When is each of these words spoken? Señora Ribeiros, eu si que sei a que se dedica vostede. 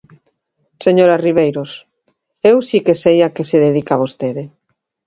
Señora 0.85 1.21
Ribeiros, 1.27 1.71
eu 2.49 2.57
si 2.67 2.77
que 2.85 2.95
sei 3.03 3.17
a 3.27 3.29
que 3.35 3.47
se 3.49 3.57
dedica 3.65 3.99
vostede. 4.03 4.43